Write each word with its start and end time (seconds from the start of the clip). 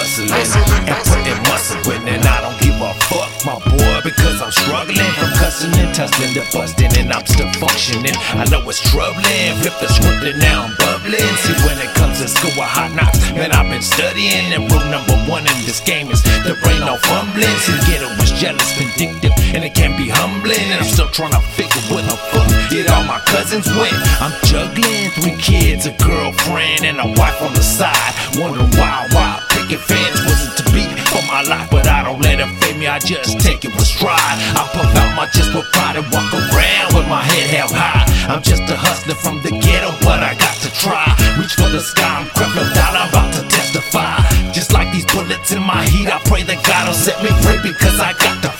hustling 0.00 0.32
and 0.88 0.98
putting 1.04 1.40
muscle 1.48 1.92
in, 1.92 2.08
and 2.08 2.24
I 2.24 2.40
don't 2.40 2.56
give 2.60 2.76
a 2.80 2.92
fuck, 3.12 3.28
my 3.44 3.56
boy, 3.60 4.00
because 4.00 4.40
I'm 4.40 4.52
struggling 4.52 5.12
from 5.20 5.30
cussing 5.36 5.72
and 5.76 5.92
tussling 5.92 6.32
to 6.34 6.44
busting, 6.52 6.92
and 6.96 7.12
I'm 7.12 7.26
still 7.26 7.50
functioning. 7.60 8.16
I 8.32 8.48
know 8.48 8.64
it's 8.64 8.80
troubling, 8.80 9.60
flip 9.60 9.76
the 9.80 9.88
script 9.92 10.24
and 10.24 10.40
now 10.40 10.68
I'm 10.68 10.74
bubbling. 10.80 11.34
See, 11.44 11.56
when 11.68 11.76
it 11.76 11.92
comes 11.96 12.20
to 12.24 12.28
school 12.28 12.52
with 12.56 12.70
hot 12.70 12.96
knocks, 12.96 13.20
man, 13.36 13.52
I've 13.52 13.68
been 13.68 13.84
studying, 13.84 14.48
and 14.56 14.64
rule 14.72 14.84
number 14.88 15.16
one 15.28 15.44
in 15.44 15.58
this 15.68 15.80
game 15.84 16.08
is 16.08 16.24
there 16.48 16.56
ain't 16.56 16.80
no 16.80 16.96
fumbling. 17.04 17.52
See, 17.60 17.76
ghetto 17.84 18.08
was 18.16 18.32
jealous, 18.32 18.72
vindictive, 18.80 19.36
and 19.52 19.64
it 19.64 19.74
can 19.76 19.96
be 20.00 20.08
humbling, 20.08 20.64
and 20.72 20.80
I'm 20.80 20.88
still 20.88 21.10
trying 21.12 21.36
to 21.36 21.42
figure 21.52 21.82
what 21.92 22.08
the 22.08 22.16
fuck 22.32 22.48
did 22.72 22.88
all 22.88 23.04
my 23.04 23.20
cousins 23.28 23.68
win. 23.68 23.92
I'm 24.24 24.32
juggling 24.48 25.12
three 25.20 25.36
kids, 25.36 25.84
a 25.84 25.92
girlfriend, 26.00 26.88
and 26.88 26.96
a 27.00 27.08
wife 27.20 27.42
on 27.42 27.52
the 27.52 27.62
side, 27.62 28.14
wondering 28.40 28.70
why. 28.80 29.09
I 32.90 32.98
just 32.98 33.38
take 33.38 33.64
it 33.64 33.70
with 33.70 33.86
stride. 33.86 34.18
I 34.58 34.66
puff 34.74 34.90
out 34.98 35.14
my 35.14 35.26
chest 35.30 35.54
with 35.54 35.70
pride 35.70 35.94
and 35.94 36.06
walk 36.10 36.26
around 36.34 36.90
with 36.90 37.06
my 37.06 37.22
head 37.22 37.46
held 37.46 37.70
high. 37.70 38.02
I'm 38.26 38.42
just 38.42 38.66
a 38.66 38.74
hustler 38.74 39.14
from 39.14 39.38
the 39.46 39.54
ghetto, 39.62 39.94
but 40.02 40.26
I 40.26 40.34
got 40.34 40.58
to 40.66 40.70
try. 40.74 41.06
Reach 41.38 41.54
for 41.54 41.70
the 41.70 41.78
sky, 41.78 42.02
I'm 42.02 42.26
crap, 42.34 42.50
no 42.58 42.66
doubt 42.74 42.98
I'm 42.98 43.08
about 43.14 43.30
to 43.38 43.42
testify. 43.46 44.18
Just 44.50 44.72
like 44.72 44.90
these 44.90 45.06
bullets 45.06 45.52
in 45.52 45.62
my 45.62 45.86
heat, 45.86 46.10
I 46.10 46.18
pray 46.26 46.42
that 46.42 46.66
God 46.66 46.90
will 46.90 46.98
set 46.98 47.22
me 47.22 47.30
free 47.46 47.62
because 47.62 48.00
I 48.02 48.10
got 48.18 48.42
to 48.42 48.59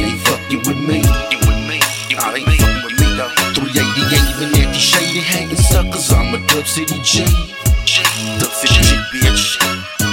they 0.00 0.08
ain't 0.08 0.20
fucking 0.20 0.62
with 0.64 0.80
me. 0.80 1.00
Nah, 2.16 2.32
they 2.32 2.40
ain't 2.40 2.56
fucking 2.56 2.84
with 2.84 2.96
me 3.00 3.08
though. 3.20 3.28
388 3.52 4.32
even 4.32 4.48
anti 4.56 4.80
shady 4.80 5.20
hating 5.20 5.56
suckers, 5.56 6.10
I'm 6.12 6.32
a 6.34 6.40
Dub 6.48 6.64
City 6.64 6.96
G. 7.04 7.24
Dub 8.40 8.52
City 8.52 8.80
G, 8.80 8.96
bitch. 9.12 9.60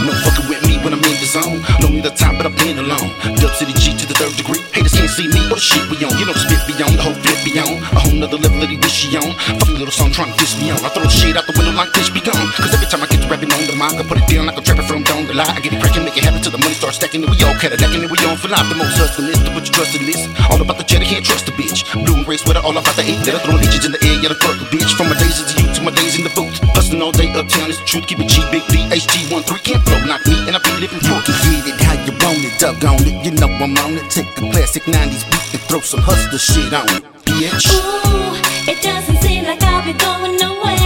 No 0.04 0.12
fucking 0.28 0.48
with 0.52 0.62
me 0.68 0.78
when 0.84 0.94
I'm 0.94 1.04
in 1.04 1.16
the 1.18 1.28
zone. 1.28 1.64
Lonely 1.80 2.02
the 2.04 2.12
time, 2.12 2.38
but 2.38 2.46
I've 2.46 2.56
been 2.60 2.78
alone. 2.78 3.16
Dub 3.40 3.56
City 3.56 3.74
G 3.80 3.96
to 3.96 4.06
the 4.06 4.14
third 4.14 4.36
degree. 4.36 4.60
Haters 4.76 4.94
can't 4.94 5.10
see 5.10 5.28
me, 5.28 5.40
what 5.48 5.58
the 5.58 5.64
shit 5.64 5.84
we 5.90 5.98
on. 6.04 6.12
You 6.20 6.28
know 6.28 6.36
the 6.36 6.44
spit 6.44 6.62
be 6.68 6.76
on, 6.84 6.92
the 6.94 7.04
whole 7.04 7.18
flip 7.18 7.40
be 7.48 7.56
on. 7.58 7.80
A 7.96 8.00
whole 8.04 8.14
nother 8.14 8.38
level 8.38 8.60
that 8.60 8.70
he 8.70 8.78
wish 8.78 9.08
he 9.08 9.16
on. 9.18 9.32
Fucking 9.58 9.80
little 9.80 9.96
song 9.96 10.12
trying 10.12 10.32
to 10.32 10.38
diss 10.38 10.60
me 10.60 10.70
on. 10.70 10.84
I 10.84 10.92
throw 10.92 11.08
the 11.08 11.10
shit 11.10 11.40
out 11.40 11.48
the 11.48 11.56
window 11.56 11.74
like 11.74 11.90
bitch 11.96 12.12
be 12.14 12.20
gone. 12.20 12.52
Cause 12.60 12.76
every 12.76 12.92
time 12.92 13.02
I 13.02 13.08
get 13.08 13.24
to 13.24 13.28
rapping 13.32 13.52
on 13.56 13.64
the 13.66 13.76
mic, 13.80 13.98
I 13.98 14.04
put 14.04 14.20
it 14.20 14.28
down 14.30 14.46
like 14.52 14.60
a 14.60 14.64
trapper 14.64 14.86
from 14.86 15.02
down 15.02 15.26
the 15.26 15.34
line. 15.34 15.50
I 15.50 15.60
get 15.64 15.74
it 15.74 15.82
cracking, 15.82 16.06
make 16.06 16.20
it 16.20 16.28
happen 16.28 16.44
till 16.46 16.54
the 16.54 16.62
money 16.62 16.76
starts 16.76 17.00
stacking. 17.02 17.24
And 17.24 17.32
we 17.32 17.40
all 17.48 17.56
Cadillacing 17.58 18.06
and 18.06 18.12
we 18.12 18.20
on 18.28 18.38
for 18.38 18.54
life. 18.54 18.70
The 19.16 19.24
to 19.24 19.52
put 19.56 19.66
your 19.72 19.88
this. 20.04 20.28
All 20.52 20.60
about 20.60 20.78
the 20.78 20.84
cheddar, 20.84 21.06
can't 21.06 21.24
trust 21.24 21.48
a 21.48 21.54
bitch. 21.56 21.88
Blue 21.94 22.18
and 22.18 22.26
gray 22.26 22.38
sweater, 22.38 22.60
all 22.60 22.76
about 22.76 22.96
the 23.00 23.08
eight. 23.08 23.24
That 23.24 23.36
I 23.36 23.40
throw 23.40 23.56
leeches 23.56 23.86
in 23.88 23.96
the 23.96 24.02
air, 24.04 24.20
yeah, 24.20 24.30
the 24.30 24.38
fuck 24.38 24.60
a 24.60 24.68
bitch. 24.68 24.94
From 25.00 25.08
my 25.08 25.18
days 25.18 25.40
as 25.40 25.56
youth 25.56 25.74
to 25.78 25.82
my 25.82 25.96
days 25.96 26.20
in 26.20 26.28
the 26.28 26.34
booth. 26.36 26.60
Hustling 26.76 27.02
all 27.02 27.16
day 27.16 27.32
uptown 27.32 27.72
is 27.72 27.80
the 27.80 27.86
truth. 27.88 28.06
Keep 28.06 28.20
it 28.20 28.30
G, 28.30 28.44
big 28.52 28.68
B, 28.68 28.84
HG13. 28.92 29.64
Can't 29.64 29.84
blow 29.88 30.02
like 30.06 30.26
me, 30.28 30.36
and 30.46 30.54
I 30.54 30.60
be 30.60 30.72
living 30.84 31.00
proof. 31.00 31.24
Get 31.24 31.66
it 31.72 31.80
how 31.82 31.96
you 32.04 32.14
want 32.20 32.44
it, 32.44 32.60
dug 32.60 32.84
on 32.84 33.00
it. 33.08 33.16
You 33.24 33.32
know 33.32 33.48
I'm 33.48 33.78
on 33.80 33.96
it. 33.96 34.12
Take 34.12 34.28
a 34.38 34.52
classic 34.52 34.84
90s 34.84 35.24
beat 35.32 35.56
and 35.56 35.64
throw 35.72 35.80
some 35.80 36.04
hustler 36.04 36.38
shit 36.38 36.74
on 36.76 36.86
it, 36.92 37.04
bitch. 37.24 37.72
Ooh, 37.74 38.36
it 38.68 38.84
doesn't 38.84 39.18
seem 39.24 39.46
like 39.46 39.64
I'll 39.64 39.86
be 39.88 39.94
going 39.94 40.36
nowhere. 40.36 40.77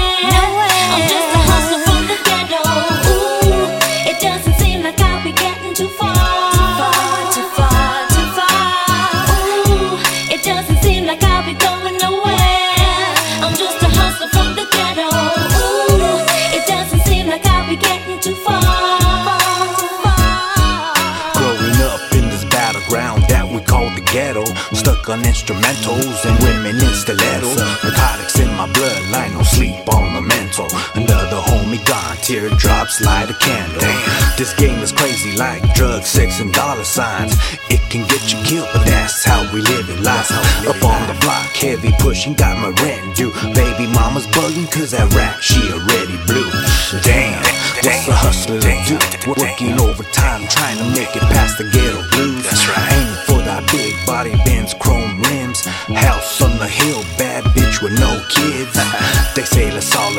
On 25.12 25.24
instrumentals 25.24 26.24
and 26.24 26.40
women 26.42 26.76
in 26.80 26.94
stilettos. 26.96 27.60
Narcotics 27.84 28.40
in 28.40 28.48
my 28.56 28.68
bloodline, 28.72 29.34
no 29.34 29.44
sleep 29.44 29.84
on 29.94 30.14
the 30.14 30.22
mental. 30.22 30.68
Another 30.96 31.36
homie 31.36 31.84
gone, 31.86 32.16
teardrops 32.24 33.02
light 33.02 33.30
a 33.30 33.34
candle. 33.34 33.82
Damn. 33.82 34.38
This 34.38 34.54
game 34.54 34.80
is 34.80 34.94
crazy 34.94 35.36
like 35.36 35.62
drugs, 35.74 36.08
sex, 36.08 36.40
and 36.40 36.54
dollar 36.54 36.86
signs. 36.86 37.34
It 37.70 37.82
can 37.90 38.08
get 38.08 38.32
you 38.32 38.40
killed, 38.46 38.70
but 38.72 38.86
that's 38.86 39.26
how 39.26 39.44
we 39.54 39.62
live 39.62 39.90
in 39.90 40.02
life. 40.02 40.32
Up 40.66 40.82
on 40.82 41.08
the 41.08 41.18
block, 41.20 41.52
heavy 41.60 41.92
pushing, 42.00 42.34
got 42.34 42.56
my 42.58 42.72
rent 42.82 43.16
due. 43.16 43.34
Baby 43.54 43.88
mama's 43.92 44.28
bugging, 44.28 44.72
cause 44.72 44.92
that 44.92 45.12
rack 45.14 45.42
she 45.42 45.60
already 45.74 46.16
blew. 46.24 46.48
Damn, 47.04 47.44
what's 47.84 48.08
a 48.08 48.16
hustler 48.16 48.62
to 48.62 48.74
do? 48.88 48.96
Working 49.36 49.76
overtime, 49.76 50.48
trying 50.48 50.78
to 50.78 50.88
make 50.96 51.14
it 51.16 51.24
past 51.36 51.58
the 51.58 51.66
ghetto 51.66 52.00
blues. 52.16 52.44
That's 52.44 52.68
right. 52.70 53.31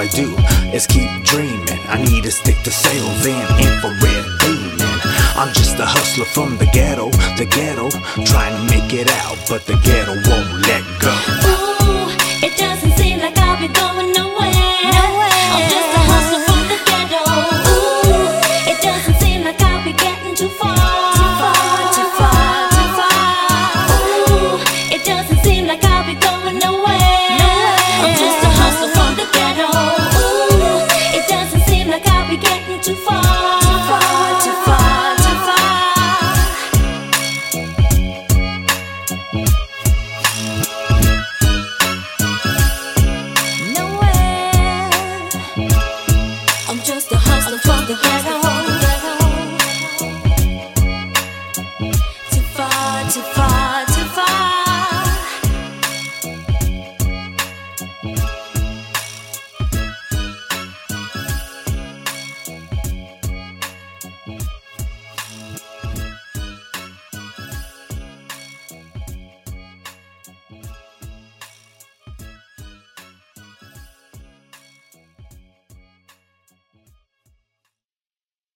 I 0.03 0.09
do 0.09 0.35
is 0.75 0.89
keep 0.89 1.09
dreaming. 1.23 1.79
I 1.87 2.03
need 2.03 2.25
to 2.25 2.33
stick 2.33 2.57
to 2.65 2.73
sales 2.73 3.25
and 3.25 3.61
infrared 3.61 4.27
beaming. 4.41 4.99
I'm 5.37 5.55
just 5.55 5.79
a 5.79 5.87
hustler 5.87 6.25
from 6.25 6.59
the 6.59 6.67
ghetto, 6.67 7.09
the 7.39 7.47
ghetto, 7.47 7.89
trying 8.25 8.57
to 8.57 8.75
make 8.75 8.93
it 8.93 9.09
out, 9.23 9.39
but 9.49 9.65
the 9.65 9.77
ghetto 9.77 10.15
won't 10.29 10.67
let 10.67 10.83
go. 11.01 11.42